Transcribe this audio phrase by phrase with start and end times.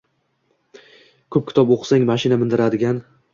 [1.35, 3.05] ko‘p kitob o‘qisang, mashina mindiradigan